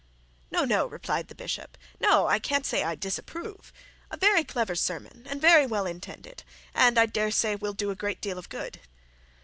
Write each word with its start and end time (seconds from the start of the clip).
'No, 0.49 0.65
no,' 0.65 0.87
replied 0.87 1.27
the 1.27 1.35
bishop. 1.35 1.77
'No, 1.99 2.25
I 2.25 2.39
can't 2.39 2.65
say 2.65 2.83
I 2.83 2.95
disapprove 2.95 3.71
a 4.09 4.17
very 4.17 4.43
clever 4.43 4.73
sermon 4.73 5.27
and 5.29 5.39
very 5.39 5.67
well 5.67 5.85
intended, 5.85 6.41
and 6.73 6.97
I 6.97 7.05
dare 7.05 7.29
say 7.29 7.53
will 7.55 7.73
do 7.73 7.91
a 7.91 7.95
great 7.95 8.19
deal 8.19 8.39
of 8.39 8.49
good.' 8.49 8.79